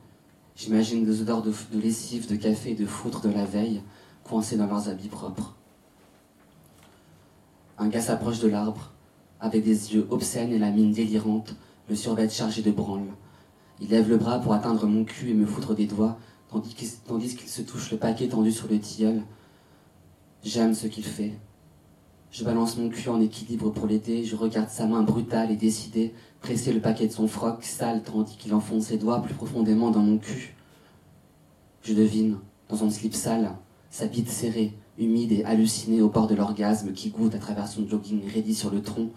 j'imagine 0.61 1.03
des 1.03 1.21
odeurs 1.21 1.41
de, 1.41 1.51
lessive, 1.73 2.29
de 2.29 2.35
café 2.35 2.71
et 2.71 2.75
de 2.75 2.85
foutre 2.85 3.21
de 3.21 3.31
la 3.31 3.45
veille, 3.45 3.81
coincés 4.23 4.57
dans 4.57 4.67
leurs 4.67 4.89
habits 4.89 5.07
propres. 5.07 5.55
Un 7.79 7.87
gars 7.87 8.01
s'approche 8.01 8.39
de 8.39 8.47
l'arbre, 8.47 8.91
avec 9.39 9.63
des 9.63 9.95
yeux 9.95 10.05
obscènes 10.11 10.51
et 10.51 10.59
la 10.59 10.69
mine 10.69 10.91
délirante, 10.91 11.55
le 11.89 11.95
survêt 11.95 12.29
chargé 12.29 12.61
de 12.61 12.69
branle. 12.69 13.07
Il 13.79 13.89
lève 13.89 14.07
le 14.07 14.17
bras 14.17 14.37
pour 14.39 14.53
atteindre 14.53 14.85
mon 14.85 15.03
cul 15.03 15.31
et 15.31 15.33
me 15.33 15.47
foutre 15.47 15.73
des 15.73 15.87
doigts, 15.87 16.19
tandis 16.51 16.75
qu'il 17.35 17.49
se 17.49 17.61
touche 17.63 17.89
le 17.91 17.97
paquet 17.97 18.27
tendu 18.27 18.51
sur 18.51 18.67
le 18.67 18.79
tilleul. 18.79 19.23
J'aime 20.43 20.75
ce 20.75 20.85
qu'il 20.85 21.05
fait. 21.05 21.33
Je 22.31 22.45
balance 22.45 22.77
mon 22.77 22.87
cul 22.87 23.09
en 23.09 23.19
équilibre 23.19 23.71
pour 23.71 23.87
l'aider, 23.87 24.23
je 24.23 24.37
regarde 24.37 24.69
sa 24.69 24.85
main 24.85 25.03
brutale 25.03 25.51
et 25.51 25.57
décidée 25.57 26.13
presser 26.39 26.71
le 26.71 26.79
paquet 26.79 27.07
de 27.07 27.11
son 27.11 27.27
froc 27.27 27.61
sale 27.61 28.03
tandis 28.03 28.37
qu'il 28.37 28.53
enfonce 28.53 28.85
ses 28.85 28.97
doigts 28.97 29.21
plus 29.21 29.33
profondément 29.33 29.91
dans 29.91 29.99
mon 29.99 30.17
cul. 30.17 30.55
Je 31.81 31.93
devine, 31.93 32.37
dans 32.69 32.77
son 32.77 32.89
slip 32.89 33.15
sale, 33.15 33.51
sa 33.89 34.07
bite 34.07 34.29
serrée, 34.29 34.73
humide 34.97 35.33
et 35.33 35.43
hallucinée 35.43 36.01
au 36.01 36.07
bord 36.07 36.27
de 36.27 36.35
l'orgasme 36.35 36.93
qui 36.93 37.09
goûte 37.09 37.35
à 37.35 37.37
travers 37.37 37.67
son 37.67 37.85
jogging 37.85 38.21
raidi 38.31 38.55
sur 38.55 38.71
le 38.71 38.81
tronc. 38.81 39.09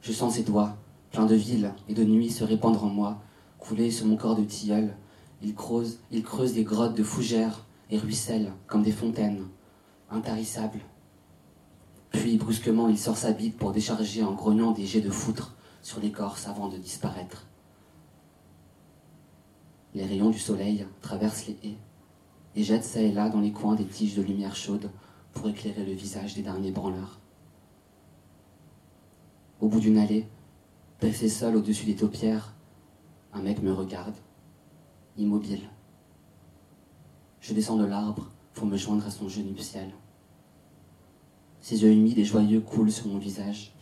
Je 0.00 0.12
sens 0.12 0.36
ses 0.36 0.42
doigts, 0.42 0.78
pleins 1.10 1.26
de 1.26 1.34
ville 1.34 1.74
et 1.90 1.94
de 1.94 2.04
nuit, 2.04 2.30
se 2.30 2.42
répandre 2.42 2.84
en 2.84 2.88
moi, 2.88 3.18
couler 3.58 3.90
sur 3.90 4.06
mon 4.06 4.16
corps 4.16 4.36
de 4.36 4.44
tilleul. 4.44 4.96
Il 5.42 5.54
creuse, 5.54 5.98
il 6.10 6.22
creuse 6.22 6.54
des 6.54 6.64
grottes 6.64 6.96
de 6.96 7.02
fougères 7.02 7.66
et 7.90 7.98
ruisselle 7.98 8.50
comme 8.66 8.82
des 8.82 8.92
fontaines, 8.92 9.44
intarissables. 10.10 10.80
Puis, 12.20 12.36
brusquement, 12.36 12.88
il 12.88 12.98
sort 12.98 13.16
sa 13.16 13.32
bite 13.32 13.56
pour 13.56 13.72
décharger 13.72 14.22
en 14.22 14.32
grognant 14.32 14.72
des 14.72 14.86
jets 14.86 15.00
de 15.00 15.10
foutre 15.10 15.54
sur 15.82 16.00
l'écorce 16.00 16.46
avant 16.46 16.68
de 16.68 16.78
disparaître. 16.78 17.46
Les 19.94 20.04
rayons 20.04 20.30
du 20.30 20.38
soleil 20.38 20.86
traversent 21.02 21.46
les 21.46 21.58
haies 21.62 21.78
et 22.54 22.62
jettent 22.62 22.84
çà 22.84 23.00
et 23.02 23.12
là 23.12 23.28
dans 23.28 23.40
les 23.40 23.52
coins 23.52 23.74
des 23.74 23.86
tiges 23.86 24.16
de 24.16 24.22
lumière 24.22 24.56
chaude 24.56 24.90
pour 25.32 25.48
éclairer 25.48 25.84
le 25.84 25.92
visage 25.92 26.34
des 26.34 26.42
derniers 26.42 26.70
branleurs. 26.70 27.20
Au 29.60 29.68
bout 29.68 29.80
d'une 29.80 29.98
allée, 29.98 30.26
Placé 30.98 31.28
seul 31.28 31.56
au-dessus 31.56 31.84
des 31.84 31.94
taupières, 31.94 32.54
un 33.34 33.42
mec 33.42 33.62
me 33.62 33.70
regarde, 33.70 34.14
immobile. 35.18 35.68
Je 37.40 37.52
descends 37.52 37.76
de 37.76 37.84
l'arbre 37.84 38.30
pour 38.54 38.66
me 38.66 38.78
joindre 38.78 39.06
à 39.06 39.10
son 39.10 39.28
genou 39.28 39.48
nuptial. 39.48 39.90
Ses 41.66 41.82
yeux 41.82 41.90
humides 41.90 42.18
et 42.18 42.24
joyeux 42.24 42.60
coulent 42.60 42.92
sur 42.92 43.08
mon 43.08 43.18
visage. 43.18 43.72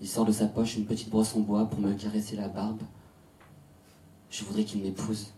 Il 0.00 0.08
sort 0.08 0.24
de 0.24 0.32
sa 0.32 0.48
poche 0.48 0.76
une 0.76 0.84
petite 0.84 1.10
brosse 1.10 1.36
en 1.36 1.38
bois 1.38 1.66
pour 1.66 1.78
me 1.78 1.94
caresser 1.94 2.34
la 2.34 2.48
barbe. 2.48 2.82
Je 4.30 4.42
voudrais 4.42 4.64
qu'il 4.64 4.82
m'épouse. 4.82 5.32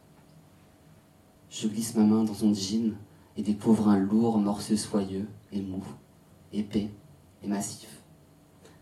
Je 1.50 1.68
glisse 1.68 1.96
ma 1.96 2.04
main 2.04 2.24
dans 2.24 2.32
son 2.32 2.54
jean 2.54 2.94
et 3.36 3.42
découvre 3.42 3.90
un 3.90 3.98
lourd 3.98 4.38
morceau 4.38 4.74
soyeux 4.74 5.28
et 5.52 5.60
mou, 5.60 5.84
épais 6.54 6.88
et 7.42 7.46
massif 7.46 8.00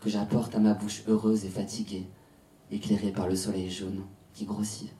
que 0.00 0.08
j'apporte 0.08 0.54
à 0.54 0.60
ma 0.60 0.74
bouche 0.74 1.02
heureuse 1.08 1.44
et 1.44 1.50
fatiguée, 1.50 2.06
éclairée 2.70 3.10
par 3.10 3.26
le 3.26 3.34
soleil 3.34 3.68
jaune 3.68 4.04
qui 4.34 4.44
grossit. 4.44 4.92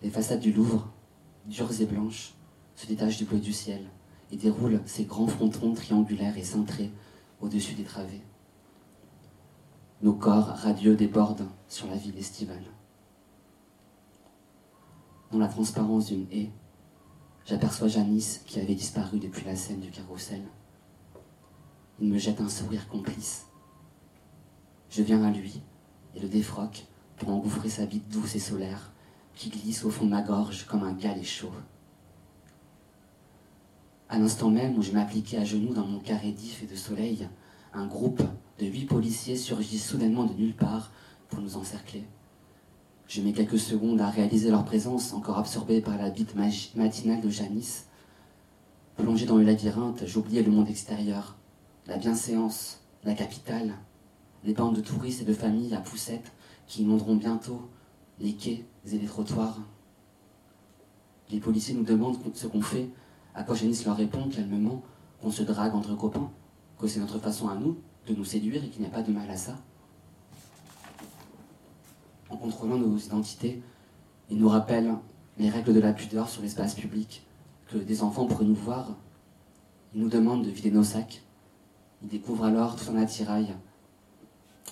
Les 0.00 0.10
façades 0.10 0.38
du 0.38 0.52
Louvre, 0.52 0.92
dures 1.46 1.80
et 1.80 1.86
blanches, 1.86 2.34
se 2.76 2.86
détachent 2.86 3.18
du 3.18 3.24
bleu 3.24 3.40
du 3.40 3.52
ciel 3.52 3.84
et 4.32 4.36
déroulent 4.36 4.80
ses 4.86 5.04
grands 5.04 5.28
frontons 5.28 5.74
triangulaires 5.74 6.38
et 6.38 6.42
cintrés 6.42 6.90
au-dessus 7.40 7.74
des 7.74 7.84
travées. 7.84 8.22
Nos 10.00 10.14
corps 10.14 10.46
radieux 10.46 10.96
débordent 10.96 11.46
sur 11.68 11.86
la 11.86 11.96
ville 11.96 12.18
estivale. 12.18 12.64
Dans 15.30 15.38
la 15.38 15.48
transparence 15.48 16.06
d'une 16.06 16.26
haie, 16.32 16.50
j'aperçois 17.44 17.88
Janice 17.88 18.42
qui 18.46 18.58
avait 18.58 18.74
disparu 18.74 19.18
depuis 19.18 19.44
la 19.44 19.54
scène 19.54 19.80
du 19.80 19.90
carrousel. 19.90 20.42
Il 22.00 22.08
me 22.08 22.18
jette 22.18 22.40
un 22.40 22.48
sourire 22.48 22.88
complice. 22.88 23.46
Je 24.90 25.02
viens 25.02 25.22
à 25.22 25.30
lui 25.30 25.62
et 26.14 26.20
le 26.20 26.28
défroque 26.28 26.86
pour 27.16 27.30
engouffrer 27.30 27.68
sa 27.68 27.86
bite 27.86 28.08
douce 28.08 28.34
et 28.34 28.40
solaire 28.40 28.92
qui 29.34 29.50
glisse 29.50 29.84
au 29.84 29.90
fond 29.90 30.04
de 30.06 30.10
ma 30.10 30.22
gorge 30.22 30.66
comme 30.66 30.82
un 30.82 30.92
galet 30.92 31.22
chaud. 31.22 31.52
À 34.12 34.18
l'instant 34.18 34.50
même 34.50 34.76
où 34.76 34.82
je 34.82 34.92
m'appliquais 34.92 35.38
à 35.38 35.44
genoux 35.46 35.72
dans 35.72 35.86
mon 35.86 35.98
carré 35.98 36.32
d'if 36.32 36.62
et 36.62 36.66
de 36.66 36.76
soleil, 36.76 37.26
un 37.72 37.86
groupe 37.86 38.22
de 38.58 38.66
huit 38.66 38.84
policiers 38.84 39.38
surgit 39.38 39.78
soudainement 39.78 40.26
de 40.26 40.34
nulle 40.34 40.54
part 40.54 40.92
pour 41.30 41.40
nous 41.40 41.56
encercler. 41.56 42.04
Je 43.08 43.22
mets 43.22 43.32
quelques 43.32 43.58
secondes 43.58 44.02
à 44.02 44.10
réaliser 44.10 44.50
leur 44.50 44.66
présence, 44.66 45.14
encore 45.14 45.38
absorbée 45.38 45.80
par 45.80 45.96
la 45.96 46.10
bite 46.10 46.34
matinale 46.34 47.22
de 47.22 47.30
Janice. 47.30 47.86
Plongé 48.98 49.24
dans 49.24 49.38
le 49.38 49.44
labyrinthe, 49.44 50.04
j'oubliais 50.04 50.42
le 50.42 50.50
monde 50.50 50.68
extérieur, 50.68 51.38
la 51.86 51.96
bienséance, 51.96 52.82
la 53.04 53.14
capitale, 53.14 53.72
les 54.44 54.52
bandes 54.52 54.76
de 54.76 54.82
touristes 54.82 55.22
et 55.22 55.24
de 55.24 55.32
familles 55.32 55.74
à 55.74 55.80
poussettes 55.80 56.32
qui 56.66 56.82
inonderont 56.82 57.16
bientôt 57.16 57.62
les 58.20 58.34
quais 58.34 58.66
et 58.84 58.98
les 58.98 59.06
trottoirs. 59.06 59.58
Les 61.30 61.40
policiers 61.40 61.72
nous 61.72 61.82
demandent 61.82 62.18
ce 62.34 62.46
qu'on 62.46 62.60
fait, 62.60 62.90
à 63.34 63.44
quoi 63.44 63.56
leur 63.84 63.96
répond 63.96 64.28
calmement 64.28 64.82
qu'on 65.20 65.30
se 65.30 65.42
drague 65.42 65.74
entre 65.74 65.94
copains, 65.94 66.30
que 66.78 66.86
c'est 66.86 67.00
notre 67.00 67.18
façon 67.18 67.48
à 67.48 67.54
nous 67.54 67.78
de 68.06 68.14
nous 68.14 68.24
séduire 68.24 68.62
et 68.64 68.68
qu'il 68.68 68.80
n'y 68.82 68.88
a 68.88 68.90
pas 68.90 69.02
de 69.02 69.12
mal 69.12 69.30
à 69.30 69.36
ça. 69.36 69.56
En 72.28 72.36
contrôlant 72.36 72.76
nos 72.76 72.96
identités, 72.98 73.62
ils 74.30 74.38
nous 74.38 74.48
rappellent 74.48 74.94
les 75.38 75.48
règles 75.48 75.74
de 75.74 75.80
la 75.80 75.92
pudeur 75.92 76.28
sur 76.28 76.42
l'espace 76.42 76.74
public, 76.74 77.26
que 77.68 77.78
des 77.78 78.02
enfants 78.02 78.26
pourraient 78.26 78.44
nous 78.44 78.54
voir. 78.54 78.96
Ils 79.94 80.00
nous 80.00 80.08
demandent 80.08 80.44
de 80.44 80.50
vider 80.50 80.70
nos 80.70 80.84
sacs, 80.84 81.22
il 82.02 82.08
découvre 82.08 82.44
alors 82.44 82.76
tout 82.76 82.90
un 82.90 82.96
attirail 82.96 83.54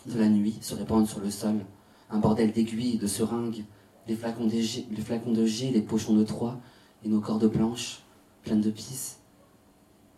de 0.06 0.18
la 0.18 0.28
nuit 0.28 0.58
se 0.60 0.74
répandre 0.74 1.06
sur 1.06 1.20
le 1.20 1.30
sol, 1.30 1.64
un 2.10 2.18
bordel 2.18 2.52
d'aiguilles, 2.52 2.98
de 2.98 3.06
seringues, 3.06 3.64
les 4.08 4.16
flacons, 4.16 4.46
de 4.46 5.46
G, 5.46 5.70
les 5.70 5.80
de 5.80 5.86
pochons 5.86 6.14
de 6.14 6.24
Troie 6.24 6.58
et 7.04 7.08
nos 7.08 7.20
cordes 7.20 7.46
blanches 7.50 8.02
pleines 8.42 8.60
de 8.60 8.70
pisse. 8.70 9.18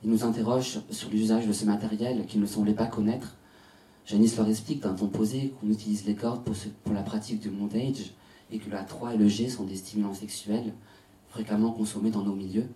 Il 0.04 0.10
nous 0.10 0.24
interroge 0.24 0.80
sur 0.90 1.10
l'usage 1.10 1.46
de 1.46 1.52
ce 1.52 1.64
matériel 1.64 2.26
qu'il 2.26 2.40
ne 2.40 2.46
semblait 2.46 2.74
pas 2.74 2.86
connaître. 2.86 3.36
Janice 4.04 4.36
leur 4.36 4.48
explique 4.48 4.80
d'un 4.80 4.94
ton 4.94 5.06
posé 5.06 5.54
qu'on 5.60 5.70
utilise 5.70 6.04
les 6.06 6.16
cordes 6.16 6.42
pour, 6.44 6.92
la 6.92 7.02
pratique 7.02 7.40
du 7.40 7.50
montage 7.50 8.12
et 8.50 8.58
que 8.58 8.70
la 8.70 8.82
3 8.82 9.14
et 9.14 9.16
le 9.16 9.28
G 9.28 9.48
sont 9.48 9.64
des 9.64 9.76
stimulants 9.76 10.14
sexuels 10.14 10.72
fréquemment 11.28 11.72
consommés 11.72 12.10
dans 12.10 12.22
nos 12.22 12.34
milieux. 12.34 12.68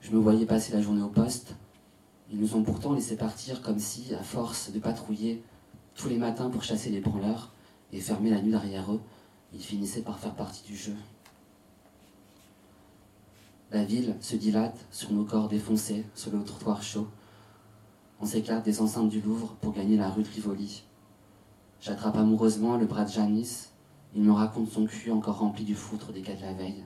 Je 0.00 0.12
me 0.12 0.18
voyais 0.18 0.46
passer 0.46 0.72
la 0.72 0.80
journée 0.80 1.02
au 1.02 1.08
poste, 1.08 1.56
ils 2.30 2.38
nous 2.38 2.54
ont 2.54 2.62
pourtant 2.62 2.94
laissé 2.94 3.16
partir 3.16 3.60
comme 3.62 3.78
si, 3.78 4.14
à 4.14 4.22
force 4.22 4.72
de 4.72 4.78
patrouiller 4.78 5.42
tous 5.94 6.08
les 6.08 6.18
matins 6.18 6.50
pour 6.50 6.62
chasser 6.62 6.90
les 6.90 7.00
branleurs 7.00 7.52
et 7.92 8.00
fermer 8.00 8.30
la 8.30 8.40
nuit 8.40 8.50
derrière 8.50 8.92
eux, 8.92 9.00
ils 9.52 9.62
finissaient 9.62 10.02
par 10.02 10.18
faire 10.18 10.34
partie 10.34 10.64
du 10.66 10.76
jeu. 10.76 10.94
La 13.74 13.82
ville 13.82 14.14
se 14.20 14.36
dilate 14.36 14.86
sur 14.92 15.10
nos 15.10 15.24
corps 15.24 15.48
défoncés 15.48 16.06
sur 16.14 16.30
le 16.30 16.44
trottoir 16.44 16.80
chaud. 16.80 17.08
On 18.20 18.24
s'éclate 18.24 18.64
des 18.64 18.80
enceintes 18.80 19.08
du 19.08 19.20
Louvre 19.20 19.56
pour 19.60 19.72
gagner 19.72 19.96
la 19.96 20.10
rue 20.10 20.22
de 20.22 20.28
Rivoli. 20.28 20.84
J'attrape 21.80 22.16
amoureusement 22.16 22.76
le 22.76 22.86
bras 22.86 23.04
de 23.04 23.10
Janice. 23.10 23.72
Il 24.14 24.22
me 24.22 24.30
raconte 24.30 24.70
son 24.70 24.86
cul 24.86 25.10
encore 25.10 25.38
rempli 25.38 25.64
du 25.64 25.74
foutre 25.74 26.12
des 26.12 26.22
cas 26.22 26.36
de 26.36 26.42
la 26.42 26.52
veille. 26.52 26.84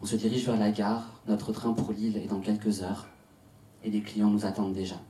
On 0.00 0.06
se 0.06 0.14
dirige 0.14 0.46
vers 0.46 0.56
la 0.56 0.70
gare. 0.70 1.20
Notre 1.26 1.50
train 1.50 1.72
pour 1.72 1.90
Lille 1.90 2.16
est 2.16 2.28
dans 2.28 2.38
quelques 2.38 2.82
heures 2.82 3.08
et 3.82 3.90
les 3.90 4.02
clients 4.02 4.30
nous 4.30 4.46
attendent 4.46 4.74
déjà. 4.74 5.00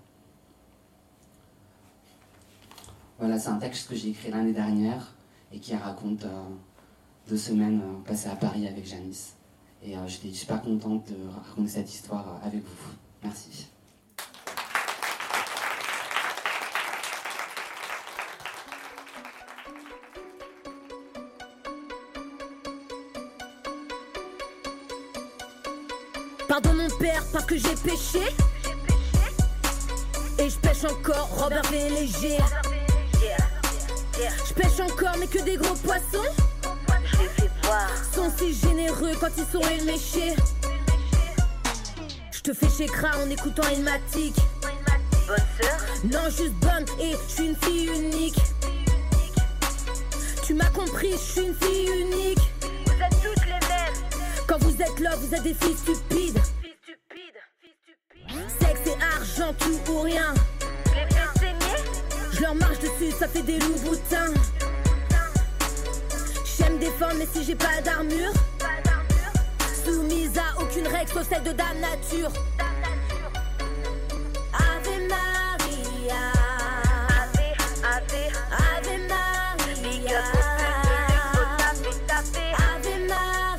Voilà, 3.19 3.39
c'est 3.39 3.51
un 3.51 3.59
texte 3.59 3.91
que 3.91 3.97
j'ai 3.97 4.09
écrit 4.09 4.31
l'année 4.31 4.55
dernière 4.55 5.13
et 5.53 5.59
qui 5.59 5.77
raconte 5.77 6.25
euh, 6.25 6.43
deux 7.29 7.37
semaines 7.37 7.83
euh, 7.83 8.09
passées 8.09 8.31
à 8.31 8.37
Paris 8.37 8.67
avec 8.67 8.87
Janice. 8.87 9.35
Et 9.83 9.97
euh, 9.97 10.07
j'étais 10.07 10.33
super 10.33 10.61
contente 10.61 11.09
de 11.09 11.17
raconter 11.29 11.69
cette 11.69 11.93
histoire 11.93 12.39
avec 12.45 12.63
vous. 12.63 12.93
Merci. 13.23 13.67
Pardon 26.47 26.75
mon 26.75 26.89
père 26.99 27.25
parce 27.33 27.47
que 27.47 27.57
j'ai 27.57 27.75
péché 27.77 28.21
et 30.39 30.49
je 30.49 30.59
pêche 30.59 30.85
encore, 30.85 31.29
Robert 31.39 31.71
léger. 31.71 32.39
Je 34.49 34.55
pêche 34.55 34.81
encore, 34.81 35.17
mais 35.19 35.27
que 35.27 35.43
des 35.43 35.57
gros 35.57 35.75
poissons. 35.77 36.50
Sont 38.15 38.31
si 38.37 38.55
généreux 38.55 39.13
quand 39.21 39.29
ils 39.37 39.47
sont 39.47 39.67
éméchés. 39.69 40.35
Je 42.33 42.41
te 42.41 42.53
fais 42.53 42.69
chez 42.69 42.87
en 42.87 43.31
écoutant 43.31 43.69
Ilmatic. 43.69 44.35
Non, 46.05 46.29
juste 46.31 46.55
bonne 46.61 46.85
et 46.99 47.13
je 47.13 47.35
suis 47.35 47.47
une 47.47 47.57
fille 47.57 47.87
unique. 47.87 48.41
Tu 50.45 50.55
m'as 50.55 50.71
compris, 50.71 51.13
je 51.13 51.17
suis 51.17 51.47
une 51.47 51.55
fille 51.55 51.89
unique. 52.01 52.41
Vous 52.87 53.03
êtes 53.03 53.23
toutes 53.23 53.47
les 53.47 53.69
mêmes. 53.69 53.95
Quand 54.47 54.59
vous 54.59 54.83
êtes 54.83 54.99
là, 55.01 55.15
vous 55.17 55.35
êtes 55.35 55.43
des 55.43 55.55
filles 55.55 55.77
stupides 55.77 56.41
tout 59.59 59.93
ou 59.93 60.01
rien. 60.03 60.35
Les 60.95 61.07
Je 62.33 62.41
leur 62.41 62.55
marche 62.55 62.79
dessus, 62.79 63.11
ça 63.19 63.27
fait 63.27 63.43
des 63.43 63.59
loups 63.59 63.81
boutins. 63.85 64.33
Mais 66.81 67.27
si 67.33 67.45
j'ai 67.45 67.55
pas 67.55 67.81
d'armure, 67.85 68.33
soumise 69.85 70.33
à 70.39 70.61
aucune 70.61 70.87
règle, 70.87 71.11
sauf 71.13 71.29
celle 71.29 71.43
de 71.43 71.53
Dame 71.53 71.79
Nature. 71.81 72.33
Ave 74.53 75.09
Maria. 75.09 76.33
Ave, 77.13 78.25
ave, 78.55 78.99
Maria. 79.09 80.23
Ave 82.57 82.97
Maria. 83.09 83.51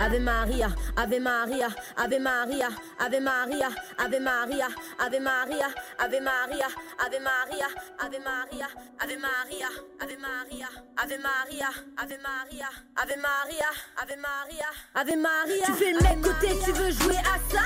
Ave, 0.00 0.18
Maria. 0.18 0.18
Ave 0.18 0.20
Maria, 0.20 0.68
Ave 0.96 1.18
Maria, 1.18 1.68
Ave 1.96 2.18
Maria, 2.20 2.68
Ave 2.98 3.20
Maria, 3.20 3.68
Ave 3.98 4.20
Maria, 4.20 4.68
Ave 4.98 5.20
Maria, 5.20 5.68
Ave 5.98 6.20
Maria, 6.20 6.66
Ave 7.04 7.18
Maria, 7.20 7.66
Ave 8.00 8.18
Maria, 8.20 8.68
Ave 9.00 9.16
Maria, 9.16 9.68
Ave 10.00 10.16
Maria, 10.18 10.68
Ave 10.98 11.18
Maria, 11.18 11.68
Ave 11.96 12.16
Maria, 12.18 12.68
Ave 12.96 13.16
Maria, 13.16 13.70
Ave 14.00 14.16
Maria, 14.16 14.68
Ave 14.94 15.16
Maria. 15.16 15.64
Tu 15.66 15.72
fais 15.72 15.92
le 15.92 16.00
mec 16.00 16.20
côté, 16.22 16.58
tu 16.64 16.72
veux 16.72 16.90
jouer 16.90 17.16
à 17.18 17.38
ça 17.52 17.62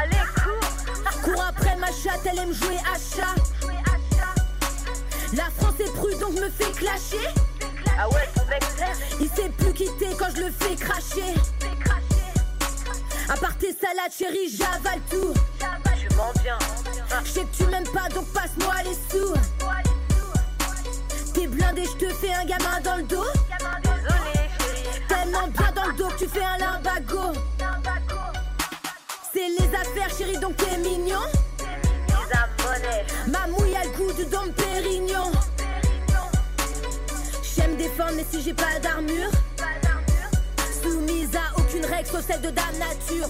Allez, 0.00 0.16
cours, 0.42 1.22
Cours 1.22 1.44
après 1.44 1.76
ma 1.76 1.88
chatte, 1.88 2.20
elle 2.24 2.38
aime 2.38 2.52
jouer 2.52 2.78
à 2.92 2.98
chat. 2.98 3.34
La 5.34 5.50
France 5.58 5.80
est 5.80 5.92
prude 5.94 6.18
donc 6.18 6.36
je 6.36 6.42
me 6.42 6.50
fais 6.50 6.70
clasher. 6.72 7.28
Ah 7.98 8.08
ouais, 8.08 8.28
ton 8.34 8.44
mec 8.46 8.62
t'aime, 8.76 8.96
Il 9.20 9.28
sait 9.28 9.50
plus 9.50 9.72
quitter 9.72 10.08
quand 10.18 10.28
je 10.34 10.42
le 10.42 10.50
fais 10.50 10.76
cracher. 10.76 11.34
fais 11.60 11.76
cracher. 11.84 13.28
À 13.28 13.36
part 13.36 13.56
tes 13.58 13.72
salades, 13.72 14.12
chérie, 14.16 14.48
j'avale 14.48 15.00
tout. 15.10 15.34
Je 17.24 17.30
sais 17.30 17.40
que 17.44 17.56
tu 17.56 17.64
m'aimes 17.66 17.88
pas 17.88 18.08
donc 18.14 18.26
passe-moi 18.32 18.74
les 18.84 18.94
sous. 18.94 19.34
T'es 21.34 21.46
blindé, 21.46 21.84
je 21.84 22.06
te 22.06 22.14
fais 22.14 22.32
un 22.32 22.44
gamin 22.44 22.80
dans 22.82 22.96
le 22.96 23.02
dos. 23.02 23.24
Tellement 25.08 25.48
bien 25.48 25.72
dans 25.74 25.86
le 25.86 25.94
dos 25.94 26.08
que 26.08 26.18
tu 26.18 26.28
fais 26.28 26.44
un 26.44 26.58
limbago. 26.58 27.32
C'est 29.32 29.48
les 29.48 29.74
affaires, 29.74 30.16
chérie, 30.16 30.38
donc 30.38 30.56
t'es 30.56 30.78
mignon. 30.78 31.20
Ma 33.26 33.46
mouille 33.48 33.76
a 33.76 33.84
le 33.84 33.90
goût 33.90 34.12
du 34.12 34.24
Dom 34.26 34.52
Pérignon. 34.52 35.32
J'aime 37.42 37.76
défendre, 37.76 38.12
mais 38.16 38.26
si 38.30 38.42
j'ai 38.42 38.54
pas 38.54 38.78
d'armure, 38.80 39.30
soumise 40.82 41.34
à 41.34 41.58
aucune 41.58 41.84
règle 41.84 42.08
sauf 42.08 42.24
celle 42.26 42.40
de 42.40 42.50
Dame 42.50 42.78
Nature. 42.78 43.28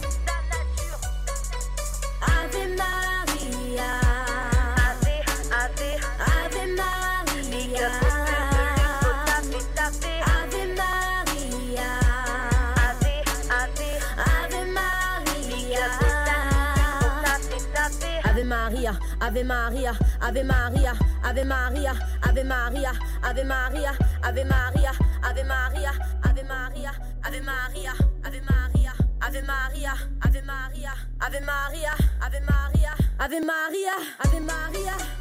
Ave 19.26 19.44
Maria, 19.44 19.92
Ave 20.20 20.42
Maria, 20.44 20.92
Ave 21.22 21.44
Maria, 21.44 21.92
Ave 22.22 22.44
Maria, 22.44 22.92
Ave 23.22 23.44
Maria, 23.44 23.92
Ave 24.22 24.34
Maria, 24.34 24.92
Ave 25.22 25.44
Maria, 25.44 25.92
Ave 26.22 26.42
Maria, 26.44 26.92
Ave 27.24 27.42
Maria, 27.42 27.92
Ave 28.24 28.40
Maria, 28.40 28.92
Ave 29.22 29.42
Maria, 29.42 29.75
Ave 33.18 33.40
Maria, 33.40 33.94
Ave 34.18 34.40
Maria. 34.40 35.15